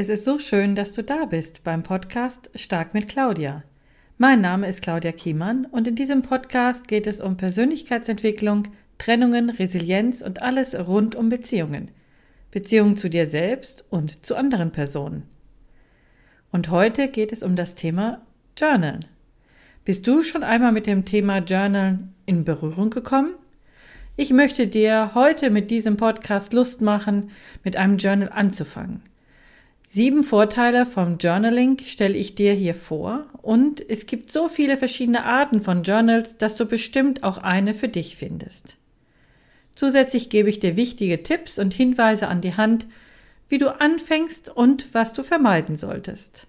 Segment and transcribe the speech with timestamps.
[0.00, 3.64] Es ist so schön, dass du da bist beim Podcast Stark mit Claudia.
[4.16, 10.22] Mein Name ist Claudia Kiemann und in diesem Podcast geht es um Persönlichkeitsentwicklung, Trennungen, Resilienz
[10.22, 11.90] und alles rund um Beziehungen.
[12.52, 15.24] Beziehungen zu dir selbst und zu anderen Personen.
[16.52, 18.20] Und heute geht es um das Thema
[18.56, 19.00] Journal.
[19.84, 23.34] Bist du schon einmal mit dem Thema Journal in Berührung gekommen?
[24.14, 27.32] Ich möchte dir heute mit diesem Podcast Lust machen,
[27.64, 29.02] mit einem Journal anzufangen.
[29.90, 35.24] Sieben Vorteile vom Journaling stelle ich dir hier vor und es gibt so viele verschiedene
[35.24, 38.76] Arten von Journals, dass du bestimmt auch eine für dich findest.
[39.74, 42.86] Zusätzlich gebe ich dir wichtige Tipps und Hinweise an die Hand,
[43.48, 46.46] wie du anfängst und was du vermeiden solltest.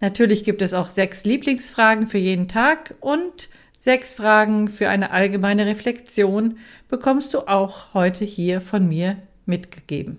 [0.00, 3.48] Natürlich gibt es auch sechs Lieblingsfragen für jeden Tag und
[3.78, 10.18] sechs Fragen für eine allgemeine Reflexion bekommst du auch heute hier von mir mitgegeben.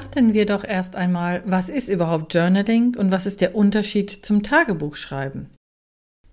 [0.00, 4.42] Starten wir doch erst einmal, was ist überhaupt Journaling und was ist der Unterschied zum
[4.42, 5.50] Tagebuchschreiben?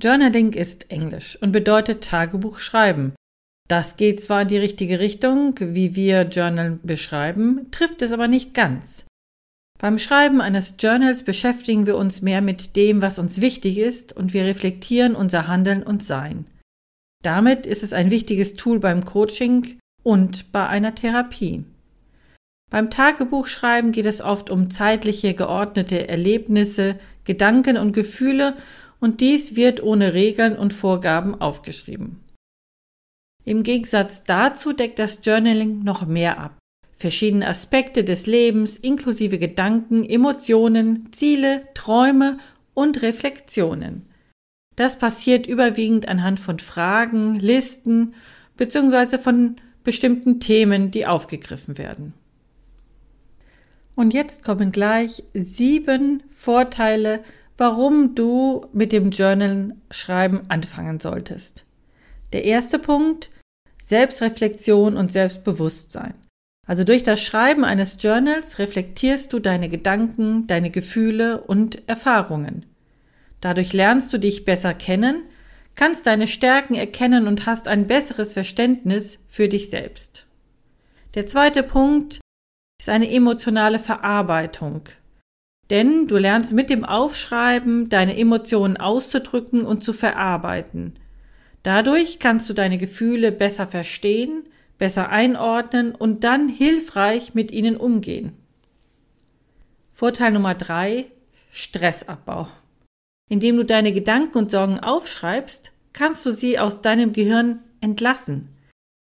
[0.01, 3.13] Journaling ist Englisch und bedeutet Tagebuch schreiben.
[3.67, 8.53] Das geht zwar in die richtige Richtung, wie wir Journal beschreiben, trifft es aber nicht
[8.53, 9.05] ganz.
[9.79, 14.33] Beim Schreiben eines Journals beschäftigen wir uns mehr mit dem, was uns wichtig ist, und
[14.33, 16.45] wir reflektieren unser Handeln und Sein.
[17.21, 21.65] Damit ist es ein wichtiges Tool beim Coaching und bei einer Therapie.
[22.69, 28.57] Beim Tagebuchschreiben geht es oft um zeitliche, geordnete Erlebnisse, Gedanken und Gefühle
[28.99, 32.19] und dies wird ohne Regeln und Vorgaben aufgeschrieben.
[33.45, 36.57] Im Gegensatz dazu deckt das Journaling noch mehr ab.
[36.97, 42.39] Verschiedene Aspekte des Lebens inklusive Gedanken, Emotionen, Ziele, Träume
[42.73, 44.07] und Reflexionen.
[44.75, 48.13] Das passiert überwiegend anhand von Fragen, Listen
[48.57, 49.17] bzw.
[49.17, 52.13] von bestimmten Themen, die aufgegriffen werden.
[53.97, 57.23] Und jetzt kommen gleich sieben Vorteile,
[57.57, 61.65] warum du mit dem Journal schreiben anfangen solltest.
[62.31, 63.31] Der erste Punkt,
[63.83, 66.13] Selbstreflexion und Selbstbewusstsein.
[66.67, 72.67] Also durch das Schreiben eines Journals reflektierst du deine Gedanken, deine Gefühle und Erfahrungen.
[73.41, 75.23] Dadurch lernst du dich besser kennen,
[75.73, 80.27] kannst deine Stärken erkennen und hast ein besseres Verständnis für dich selbst.
[81.15, 82.19] Der zweite Punkt,
[82.79, 84.81] ist eine emotionale Verarbeitung.
[85.69, 90.93] Denn du lernst mit dem Aufschreiben deine Emotionen auszudrücken und zu verarbeiten.
[91.63, 94.43] Dadurch kannst du deine Gefühle besser verstehen,
[94.77, 98.33] besser einordnen und dann hilfreich mit ihnen umgehen.
[99.91, 101.05] Vorteil Nummer drei:
[101.51, 102.47] Stressabbau.
[103.29, 108.49] Indem du deine Gedanken und Sorgen aufschreibst, kannst du sie aus deinem Gehirn entlassen.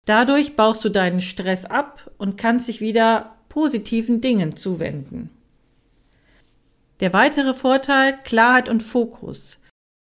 [0.04, 5.28] Dadurch baust du deinen Stress ab und kannst dich wieder positiven Dingen zuwenden.
[7.00, 9.58] Der weitere Vorteil Klarheit und Fokus.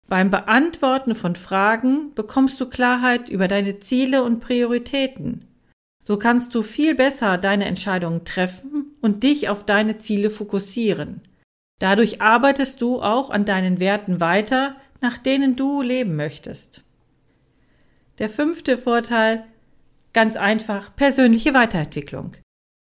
[0.07, 5.47] Beim Beantworten von Fragen bekommst du Klarheit über deine Ziele und Prioritäten.
[6.07, 11.21] So kannst du viel besser deine Entscheidungen treffen und dich auf deine Ziele fokussieren.
[11.79, 16.83] Dadurch arbeitest du auch an deinen Werten weiter, nach denen du leben möchtest.
[18.19, 19.43] Der fünfte Vorteil,
[20.13, 22.35] ganz einfach, persönliche Weiterentwicklung.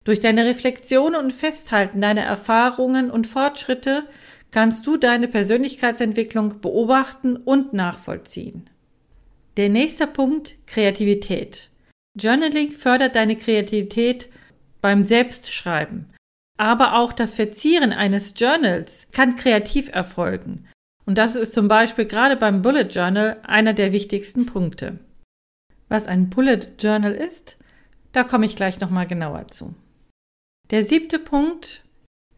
[0.08, 4.08] Durch deine Reflexion und Festhalten deiner Erfahrungen und Fortschritte
[4.52, 8.70] kannst du deine Persönlichkeitsentwicklung beobachten und nachvollziehen.
[9.58, 11.72] Der nächste Punkt Kreativität.
[12.18, 14.30] Journaling fördert deine Kreativität
[14.80, 16.06] beim Selbstschreiben.
[16.58, 20.70] Aber auch das Verzieren eines Journals kann kreativ erfolgen.
[21.06, 25.00] Und das ist zum Beispiel gerade beim Bullet Journal einer der wichtigsten Punkte.
[25.90, 27.58] Was ein Bullet Journal ist,
[28.14, 29.76] da komme ich gleich nochmal genauer zu.
[30.70, 31.82] Der siebte Punkt,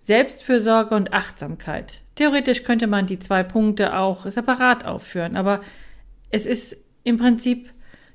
[0.04, 2.02] Selbstfürsorge und Achtsamkeit.
[2.14, 5.62] Theoretisch könnte man die zwei Punkte auch separat aufführen, aber
[6.30, 7.72] es ist im Prinzip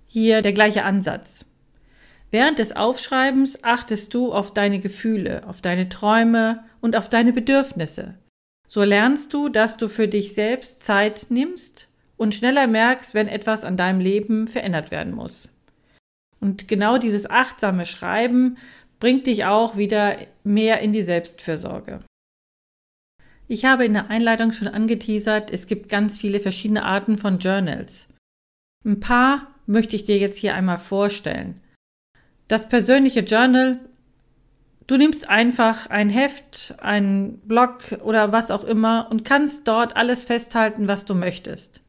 [0.06, 1.46] hier der gleiche Ansatz.
[2.30, 8.14] Während des Aufschreibens achtest du auf deine Gefühle, auf deine Träume und auf deine Bedürfnisse.
[8.68, 13.64] So lernst du, dass du für dich selbst Zeit nimmst und schneller merkst, wenn etwas
[13.64, 15.48] an deinem Leben verändert werden muss.
[16.40, 18.58] Und genau dieses achtsame Schreiben
[19.04, 22.00] bringt dich auch wieder mehr in die Selbstfürsorge.
[23.48, 28.08] Ich habe in der Einleitung schon angeteasert, es gibt ganz viele verschiedene Arten von Journals.
[28.82, 31.60] Ein paar möchte ich dir jetzt hier einmal vorstellen.
[32.48, 33.78] Das persönliche Journal
[34.86, 40.24] Du nimmst einfach ein Heft, einen Blog oder was auch immer und kannst dort alles
[40.24, 41.82] festhalten, was du möchtest.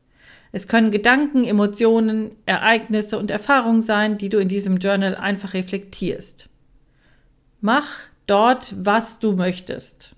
[0.52, 6.50] Es können Gedanken, Emotionen, Ereignisse und Erfahrungen sein, die du in diesem Journal einfach reflektierst.
[7.66, 7.90] Mach
[8.28, 10.16] dort, was du möchtest.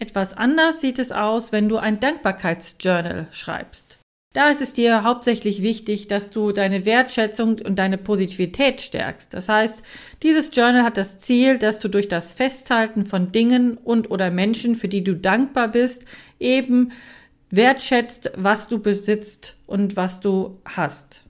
[0.00, 4.00] Etwas anders sieht es aus, wenn du ein Dankbarkeitsjournal schreibst.
[4.34, 9.32] Da ist es dir hauptsächlich wichtig, dass du deine Wertschätzung und deine Positivität stärkst.
[9.34, 9.78] Das heißt,
[10.24, 14.74] dieses Journal hat das Ziel, dass du durch das Festhalten von Dingen und oder Menschen,
[14.74, 16.06] für die du dankbar bist,
[16.40, 16.90] eben
[17.50, 21.22] wertschätzt, was du besitzt und was du hast.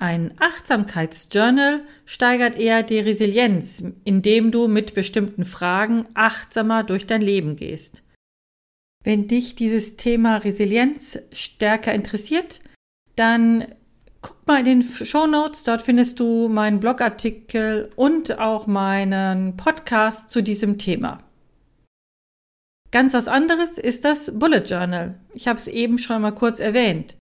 [0.00, 7.54] Ein Achtsamkeitsjournal steigert eher die Resilienz, indem du mit bestimmten Fragen achtsamer durch dein Leben
[7.54, 8.02] gehst.
[9.04, 12.60] Wenn dich dieses Thema Resilienz stärker interessiert,
[13.14, 13.74] dann
[14.22, 15.64] guck mal in den Show Notes.
[15.64, 21.22] Dort findest du meinen Blogartikel und auch meinen Podcast zu diesem Thema.
[22.90, 25.20] Ganz was anderes ist das Bullet Journal.
[25.34, 27.18] Ich habe es eben schon mal kurz erwähnt.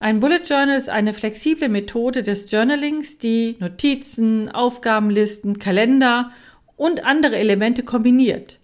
[0.00, 6.30] Ein Bullet Journal ist eine flexible Methode des Journalings, die Notizen, Aufgabenlisten, Kalender
[6.76, 8.60] und andere Elemente kombiniert.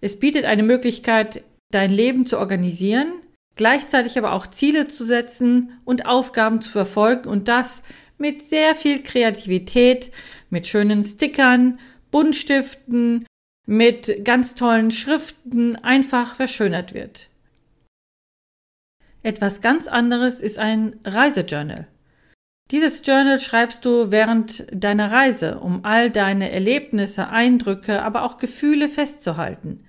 [0.00, 1.42] Es bietet eine Möglichkeit,
[1.72, 3.12] dein Leben zu organisieren,
[3.56, 7.82] gleichzeitig aber auch Ziele zu setzen und Aufgaben zu verfolgen und das
[8.16, 10.12] mit sehr viel Kreativität,
[10.48, 11.80] mit schönen Stickern,
[12.12, 13.26] Buntstiften,
[13.66, 17.27] mit ganz tollen Schriften einfach verschönert wird.
[19.22, 21.86] Etwas ganz anderes ist ein Reisejournal.
[22.70, 28.88] Dieses Journal schreibst du während deiner Reise, um all deine Erlebnisse, Eindrücke, aber auch Gefühle
[28.88, 29.84] festzuhalten.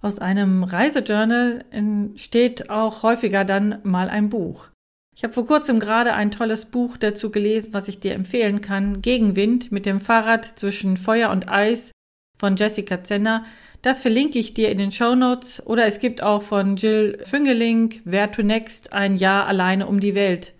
[0.00, 4.70] Aus einem Reisejournal entsteht auch häufiger dann mal ein Buch.
[5.14, 9.02] Ich habe vor kurzem gerade ein tolles Buch dazu gelesen, was ich dir empfehlen kann.
[9.02, 11.90] Gegenwind mit dem Fahrrad zwischen Feuer und Eis
[12.38, 13.44] von Jessica Zenner.
[13.82, 15.64] Das verlinke ich dir in den Show Notes.
[15.66, 20.14] Oder es gibt auch von Jill Füngeling Where to Next ein Jahr alleine um die
[20.14, 20.54] Welt.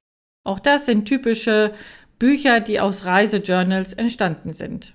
[0.45, 1.73] Auch das sind typische
[2.19, 4.95] Bücher, die aus Reisejournals entstanden sind.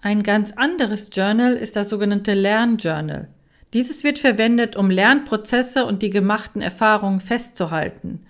[0.00, 3.28] Ein ganz anderes Journal ist das sogenannte Lernjournal.
[3.72, 8.26] Dieses wird verwendet, um Lernprozesse und die gemachten Erfahrungen festzuhalten.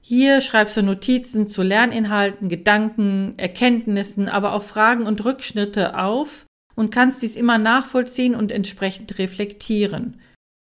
[0.00, 6.90] Hier schreibst du Notizen zu Lerninhalten, Gedanken, Erkenntnissen, aber auch Fragen und Rückschnitte auf und
[6.90, 10.20] kannst dies immer nachvollziehen und entsprechend reflektieren.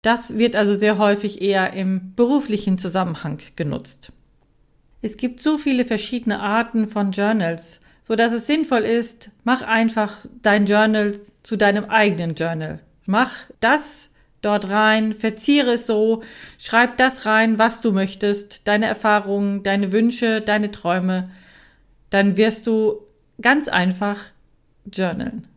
[0.02, 4.12] Das wird also sehr häufig eher im beruflichen Zusammenhang genutzt.
[5.02, 10.20] Es gibt so viele verschiedene Arten von Journals, so dass es sinnvoll ist, mach einfach
[10.42, 12.80] dein Journal zu deinem eigenen Journal.
[13.04, 14.10] Mach das
[14.42, 16.22] dort rein, verziere es so,
[16.58, 21.30] schreib das rein, was du möchtest, deine Erfahrungen, deine Wünsche, deine Träume.
[22.10, 23.00] Dann wirst du
[23.40, 24.18] ganz einfach
[24.92, 25.48] journalen.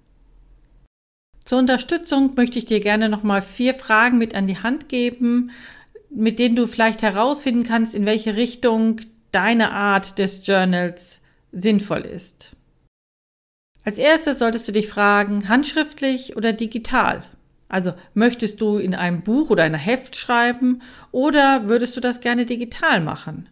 [1.50, 5.50] Zur Unterstützung möchte ich dir gerne nochmal vier Fragen mit an die Hand geben,
[6.12, 9.02] mit denen du vielleicht herausfinden kannst, in welche Richtung
[9.32, 12.56] deine Art des Journals sinnvoll ist.
[13.84, 17.24] Als erstes solltest du dich fragen, handschriftlich oder digital?
[17.68, 22.46] Also möchtest du in einem Buch oder einer Heft schreiben oder würdest du das gerne
[22.46, 23.50] digital machen?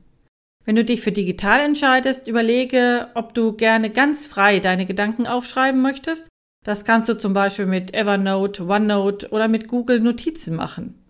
[0.65, 5.81] Wenn du dich für digital entscheidest, überlege, ob du gerne ganz frei deine Gedanken aufschreiben
[5.81, 6.27] möchtest
[6.67, 11.01] das kannst du zum Beispiel mit Evernote, OneNote oder mit Google Notizen machen.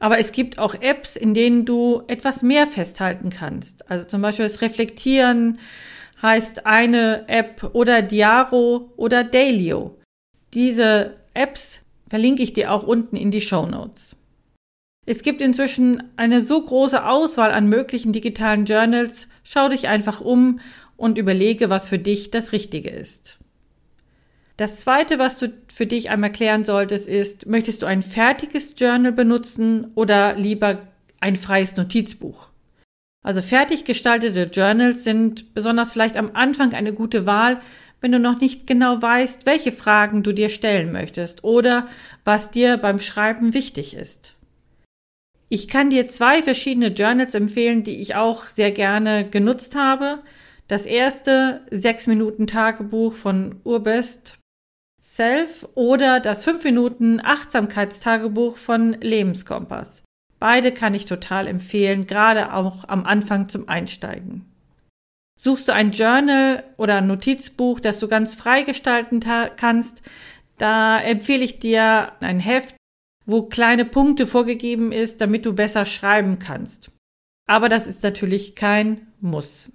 [0.00, 3.88] Aber es gibt auch Apps, in denen du etwas mehr festhalten kannst.
[3.88, 5.60] Also zum Beispiel das Reflektieren
[6.20, 9.96] heißt eine App oder Diaro oder Dailyo.
[10.54, 14.16] Diese Apps verlinke ich dir auch unten in die Show Notes.
[15.06, 19.28] Es gibt inzwischen eine so große Auswahl an möglichen digitalen Journals.
[19.44, 20.58] Schau dich einfach um
[20.96, 23.38] und überlege, was für dich das Richtige ist.
[24.60, 29.10] Das zweite, was du für dich einmal klären solltest, ist, möchtest du ein fertiges Journal
[29.10, 30.82] benutzen oder lieber
[31.18, 32.48] ein freies Notizbuch?
[33.24, 37.62] Also fertig gestaltete Journals sind besonders vielleicht am Anfang eine gute Wahl,
[38.02, 41.88] wenn du noch nicht genau weißt, welche Fragen du dir stellen möchtest oder
[42.26, 44.36] was dir beim Schreiben wichtig ist.
[45.48, 50.18] Ich kann dir zwei verschiedene Journals empfehlen, die ich auch sehr gerne genutzt habe.
[50.68, 54.36] Das erste, 6 Minuten Tagebuch von Urbest
[55.02, 60.02] Self oder das 5 Minuten Achtsamkeitstagebuch von Lebenskompass.
[60.38, 64.46] Beide kann ich total empfehlen, gerade auch am Anfang zum Einsteigen.
[65.38, 69.20] Suchst du ein Journal oder ein Notizbuch, das du ganz frei gestalten
[69.56, 70.02] kannst,
[70.58, 72.76] da empfehle ich dir ein Heft,
[73.24, 76.90] wo kleine Punkte vorgegeben ist, damit du besser schreiben kannst.
[77.46, 79.70] Aber das ist natürlich kein Muss.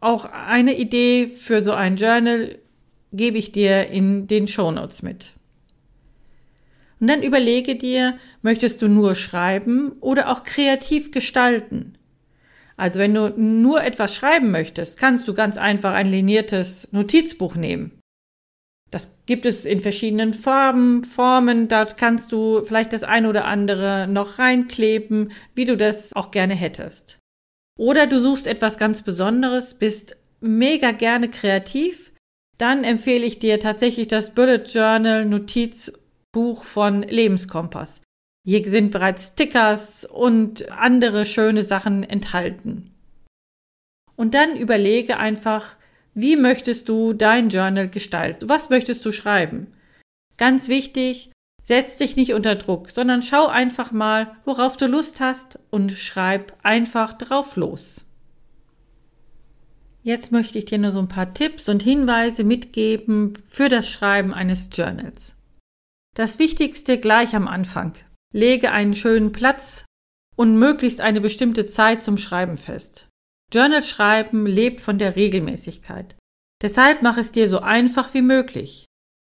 [0.00, 2.58] Auch eine Idee für so ein Journal
[3.16, 5.34] gebe ich dir in den Shownotes mit.
[7.00, 11.98] Und dann überlege dir, möchtest du nur schreiben oder auch kreativ gestalten?
[12.76, 17.98] Also wenn du nur etwas schreiben möchtest, kannst du ganz einfach ein liniertes Notizbuch nehmen.
[18.90, 21.68] Das gibt es in verschiedenen Farben, Formen.
[21.68, 26.54] Dort kannst du vielleicht das eine oder andere noch reinkleben, wie du das auch gerne
[26.54, 27.18] hättest.
[27.78, 32.12] Oder du suchst etwas ganz Besonderes, bist mega gerne kreativ.
[32.58, 38.00] Dann empfehle ich dir tatsächlich das Bullet Journal Notizbuch von Lebenskompass.
[38.46, 42.94] Hier sind bereits Stickers und andere schöne Sachen enthalten.
[44.14, 45.76] Und dann überlege einfach,
[46.14, 48.48] wie möchtest du dein Journal gestalten?
[48.48, 49.74] Was möchtest du schreiben?
[50.38, 51.30] Ganz wichtig,
[51.62, 56.56] setz dich nicht unter Druck, sondern schau einfach mal, worauf du Lust hast und schreib
[56.62, 58.05] einfach drauf los.
[60.06, 64.32] Jetzt möchte ich dir nur so ein paar Tipps und Hinweise mitgeben für das Schreiben
[64.32, 65.34] eines Journals.
[66.14, 67.94] Das Wichtigste gleich am Anfang.
[68.32, 69.84] Lege einen schönen Platz
[70.36, 73.08] und möglichst eine bestimmte Zeit zum Schreiben fest.
[73.52, 76.14] Journal schreiben lebt von der Regelmäßigkeit.
[76.62, 78.84] Deshalb mach es dir so einfach wie möglich.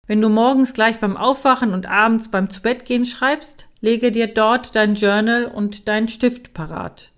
[0.06, 4.95] Wenn du morgens gleich beim Aufwachen und abends beim Zubettgehen schreibst, lege dir dort dein
[4.95, 7.14] Journal und dein Stift parat.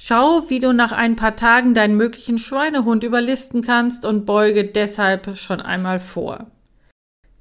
[0.00, 5.36] Schau, wie du nach ein paar Tagen deinen möglichen Schweinehund überlisten kannst und beuge deshalb
[5.36, 6.46] schon einmal vor.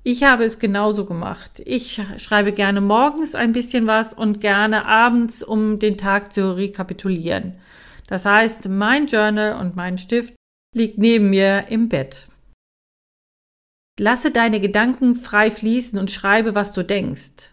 [0.03, 1.61] Ich habe es genauso gemacht.
[1.65, 7.53] Ich schreibe gerne morgens ein bisschen was und gerne abends, um den Tag zu rekapitulieren.
[8.07, 10.33] Das heißt, mein Journal und mein Stift
[10.73, 12.27] liegt neben mir im Bett.
[13.99, 17.51] Lasse deine Gedanken frei fließen und schreibe, was du denkst.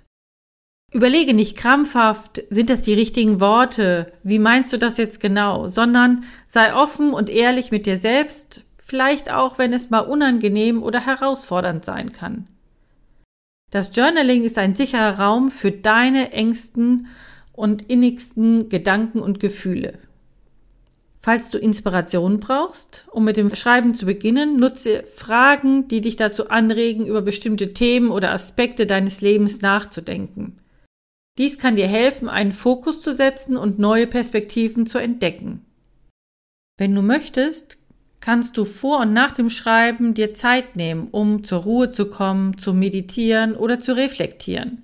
[0.94, 6.22] Überlege nicht krampfhaft, sind das die richtigen Worte, wie meinst du das jetzt genau, sondern
[6.46, 11.84] sei offen und ehrlich mit dir selbst, vielleicht auch, wenn es mal unangenehm oder herausfordernd
[11.84, 12.46] sein kann.
[13.72, 17.08] Das Journaling ist ein sicherer Raum für deine engsten
[17.52, 19.98] und innigsten Gedanken und Gefühle.
[21.22, 26.50] Falls du Inspiration brauchst, um mit dem Schreiben zu beginnen, nutze Fragen, die dich dazu
[26.50, 30.60] anregen, über bestimmte Themen oder Aspekte deines Lebens nachzudenken.
[31.37, 35.64] Dies kann dir helfen, einen Fokus zu setzen und neue Perspektiven zu entdecken.
[36.79, 37.79] Wenn du möchtest,
[38.21, 42.57] kannst du vor und nach dem Schreiben dir Zeit nehmen, um zur Ruhe zu kommen,
[42.57, 44.83] zu meditieren oder zu reflektieren.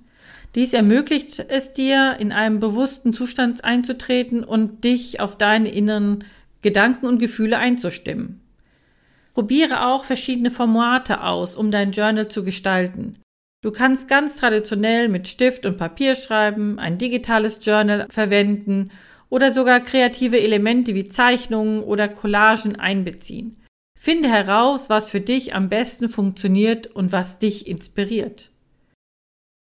[0.53, 6.25] Dies ermöglicht es dir, in einem bewussten Zustand einzutreten und dich auf deine inneren
[6.61, 8.41] Gedanken und Gefühle einzustimmen.
[9.33, 13.15] Probiere auch verschiedene Formate aus, um dein Journal zu gestalten.
[13.63, 18.91] Du kannst ganz traditionell mit Stift und Papier schreiben, ein digitales Journal verwenden
[19.29, 23.61] oder sogar kreative Elemente wie Zeichnungen oder Collagen einbeziehen.
[23.99, 28.49] Finde heraus, was für dich am besten funktioniert und was dich inspiriert.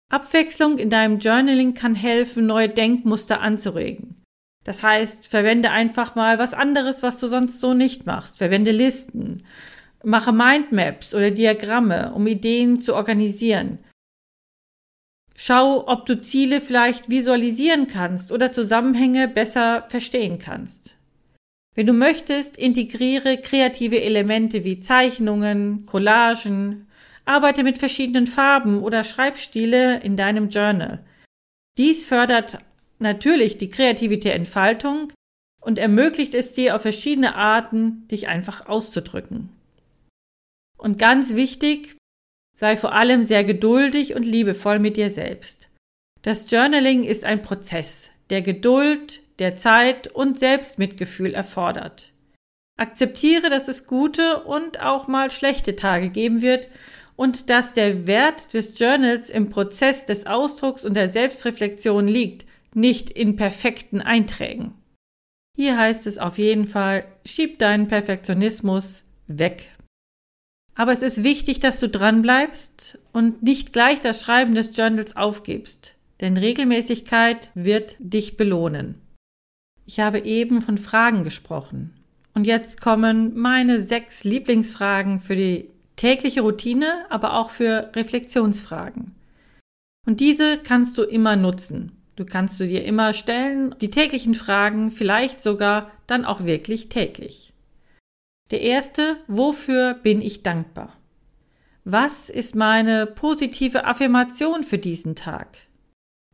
[0.09, 4.23] Abwechslung in deinem Journaling kann helfen, neue Denkmuster anzuregen.
[4.63, 8.37] Das heißt, verwende einfach mal was anderes, was du sonst so nicht machst.
[8.37, 9.43] Verwende Listen.
[10.03, 13.79] Mache Mindmaps oder Diagramme, um Ideen zu organisieren.
[15.35, 20.95] Schau, ob du Ziele vielleicht visualisieren kannst oder Zusammenhänge besser verstehen kannst.
[21.73, 26.87] Wenn du möchtest, integriere kreative Elemente wie Zeichnungen, Collagen,
[27.25, 31.03] Arbeite mit verschiedenen Farben oder Schreibstile in deinem Journal.
[31.77, 32.59] Dies fördert
[32.99, 35.11] natürlich die kreative Entfaltung
[35.61, 39.49] und ermöglicht es dir auf verschiedene Arten, dich einfach auszudrücken.
[40.83, 41.95] Und ganz wichtig,
[42.57, 45.69] sei vor allem sehr geduldig und liebevoll mit dir selbst.
[46.23, 52.11] Das Journaling ist ein Prozess, der Geduld, der Zeit und Selbstmitgefühl erfordert.
[52.77, 56.69] Akzeptiere, dass es gute und auch mal schlechte Tage geben wird
[57.15, 63.09] und dass der Wert des Journals im Prozess des Ausdrucks und der Selbstreflexion liegt, nicht
[63.09, 64.73] in perfekten Einträgen.
[65.55, 69.69] Hier heißt es auf jeden Fall, schieb deinen Perfektionismus weg.
[70.75, 75.95] Aber es ist wichtig, dass du dranbleibst und nicht gleich das Schreiben des Journals aufgibst,
[76.19, 78.95] denn Regelmäßigkeit wird dich belohnen.
[79.85, 81.93] Ich habe eben von Fragen gesprochen.
[82.33, 89.13] Und jetzt kommen meine sechs Lieblingsfragen für die tägliche Routine, aber auch für Reflexionsfragen.
[90.07, 91.91] Und diese kannst du immer nutzen.
[92.15, 97.52] Du kannst du dir immer stellen, die täglichen Fragen, vielleicht sogar dann auch wirklich täglich.
[98.51, 100.97] Der erste, wofür bin ich dankbar?
[101.85, 105.57] Was ist meine positive Affirmation für diesen Tag?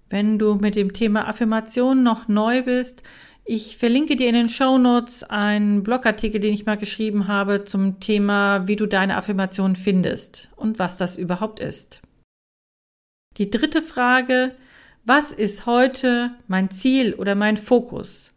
[0.09, 3.03] Wenn du mit dem Thema Affirmation noch neu bist,
[3.51, 7.99] Ich verlinke dir in den Show Notes einen Blogartikel, den ich mal geschrieben habe zum
[7.99, 12.03] Thema, wie du deine Affirmation findest und was das überhaupt ist.
[13.37, 14.55] Die dritte Frage,
[15.03, 18.33] was ist heute mein Ziel oder mein Fokus?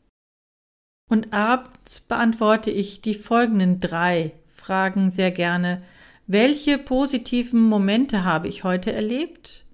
[1.12, 5.82] Und abends beantworte ich die folgenden drei Fragen sehr gerne.
[6.26, 9.66] Welche positiven Momente habe ich heute erlebt?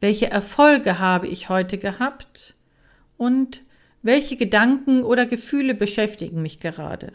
[0.00, 2.54] Welche Erfolge habe ich heute gehabt?
[3.18, 3.60] Und
[4.00, 7.12] welche Gedanken oder Gefühle beschäftigen mich gerade?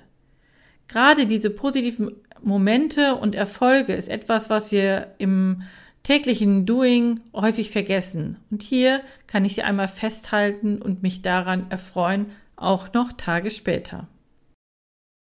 [0.87, 2.11] Gerade diese positiven
[2.43, 5.63] Momente und Erfolge ist etwas, was wir im
[6.03, 8.37] täglichen Doing häufig vergessen.
[8.51, 14.07] Und hier kann ich sie einmal festhalten und mich daran erfreuen, auch noch Tage später.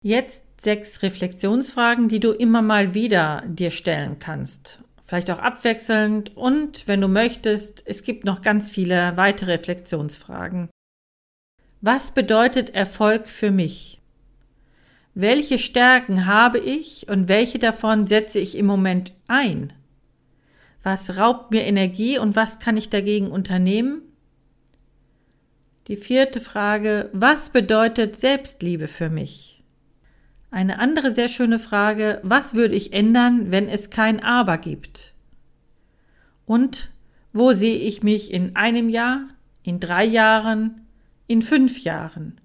[0.02, 4.82] Jetzt sechs Reflexionsfragen, die du immer mal wieder dir stellen kannst.
[5.04, 10.68] Vielleicht auch abwechselnd und, wenn du möchtest, es gibt noch ganz viele weitere Reflexionsfragen.
[11.80, 14.00] Was bedeutet Erfolg für mich?
[15.14, 19.72] Welche Stärken habe ich und welche davon setze ich im Moment ein?
[20.82, 24.02] Was raubt mir Energie und was kann ich dagegen unternehmen?
[25.88, 29.62] Die vierte Frage, was bedeutet Selbstliebe für mich?
[30.50, 35.14] Eine andere sehr schöne Frage, was würde ich ändern, wenn es kein Aber gibt?
[36.44, 36.90] Und
[37.32, 39.28] wo sehe ich mich in einem Jahr,
[39.62, 40.82] in drei Jahren,
[41.26, 42.38] in fünf Jahren.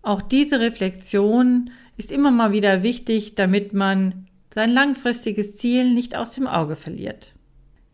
[0.00, 6.34] Auch diese Reflexion ist immer mal wieder wichtig, damit man sein langfristiges Ziel nicht aus
[6.34, 7.33] dem Auge verliert.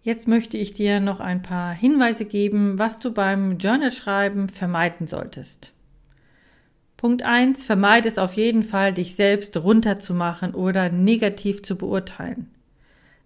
[0.02, 5.74] Jetzt möchte ich dir noch ein paar Hinweise geben, was du beim Journalschreiben vermeiden solltest.
[6.96, 7.64] Punkt 1.
[7.64, 12.50] Vermeide es auf jeden Fall, dich selbst runterzumachen oder negativ zu beurteilen.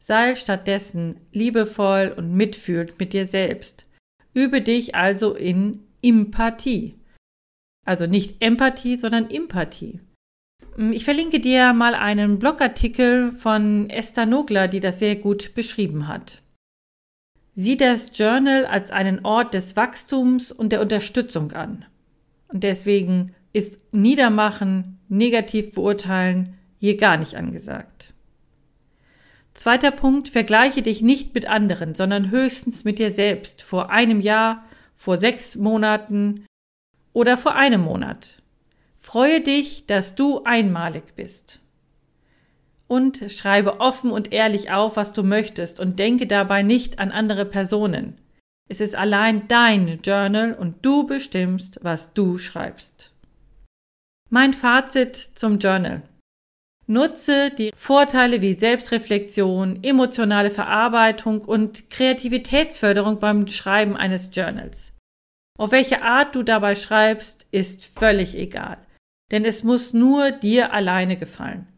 [0.00, 3.87] Sei stattdessen liebevoll und mitfühlend mit dir selbst.
[4.33, 6.95] Übe dich also in Empathie.
[7.87, 10.01] Also nicht Empathie, sondern Empathie.
[10.90, 16.43] Ich verlinke dir mal einen Blogartikel von Esther Nogler, die das sehr gut beschrieben hat.
[17.55, 21.85] Sieh das Journal als einen Ort des Wachstums und der Unterstützung an.
[22.49, 28.12] Und deswegen ist Niedermachen, negativ beurteilen hier gar nicht angesagt.
[29.55, 34.64] Zweiter Punkt, vergleiche dich nicht mit anderen, sondern höchstens mit dir selbst vor einem Jahr,
[34.97, 36.45] vor sechs Monaten
[37.12, 38.43] oder vor einem Monat.
[38.99, 41.61] Freue dich, dass du einmalig bist.
[42.87, 47.44] Und schreibe offen und ehrlich auf, was du möchtest und denke dabei nicht an andere
[47.44, 48.18] Personen.
[48.68, 53.12] Es ist allein dein Journal und du bestimmst, was du schreibst.
[54.31, 56.03] Mein Fazit zum Journal.
[56.87, 64.92] Nutze die Vorteile wie Selbstreflexion, emotionale Verarbeitung und Kreativitätsförderung beim Schreiben eines Journals.
[65.59, 68.79] Auf welche Art du dabei schreibst, ist völlig egal,
[69.31, 71.68] denn es muss nur dir alleine gefallen.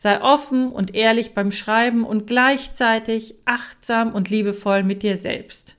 [0.00, 5.74] Sei offen und ehrlich beim Schreiben und gleichzeitig achtsam und liebevoll mit dir selbst.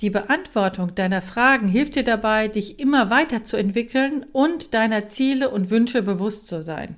[0.00, 6.02] Die Beantwortung deiner Fragen hilft dir dabei, dich immer weiterzuentwickeln und deiner Ziele und Wünsche
[6.02, 6.96] bewusst zu sein.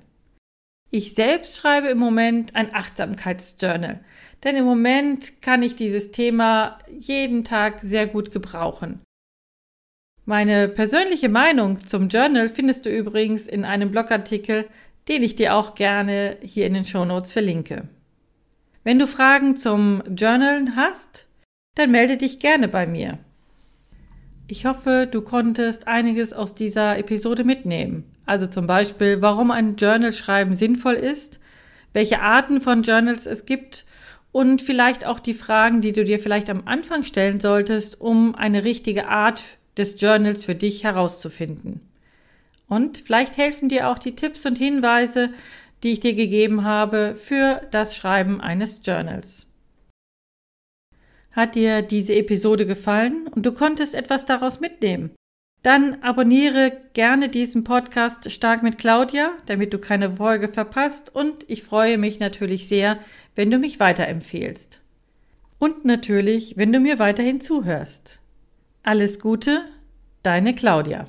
[0.90, 4.00] Ich selbst schreibe im Moment ein Achtsamkeitsjournal,
[4.42, 9.00] denn im Moment kann ich dieses Thema jeden Tag sehr gut gebrauchen.
[10.24, 14.66] Meine persönliche Meinung zum Journal findest du übrigens in einem Blogartikel,
[15.08, 17.88] den ich dir auch gerne hier in den Shownotes verlinke.
[18.84, 21.26] Wenn du Fragen zum Journalen hast,
[21.74, 23.18] dann melde dich gerne bei mir.
[24.46, 28.04] Ich hoffe, du konntest einiges aus dieser Episode mitnehmen.
[28.24, 31.38] Also zum Beispiel, warum ein Journal schreiben sinnvoll ist,
[31.92, 33.84] welche Arten von Journals es gibt
[34.32, 38.64] und vielleicht auch die Fragen, die du dir vielleicht am Anfang stellen solltest, um eine
[38.64, 39.44] richtige Art
[39.76, 41.87] des Journals für dich herauszufinden.
[42.68, 45.30] Und vielleicht helfen dir auch die Tipps und Hinweise,
[45.82, 49.46] die ich dir gegeben habe für das Schreiben eines Journals.
[51.32, 55.10] Hat dir diese Episode gefallen und du konntest etwas daraus mitnehmen?
[55.62, 61.64] Dann abonniere gerne diesen Podcast Stark mit Claudia, damit du keine Folge verpasst und ich
[61.64, 62.98] freue mich natürlich sehr,
[63.34, 64.80] wenn du mich weiterempfehlst.
[65.58, 68.20] Und natürlich, wenn du mir weiterhin zuhörst.
[68.84, 69.64] Alles Gute,
[70.22, 71.06] deine Claudia.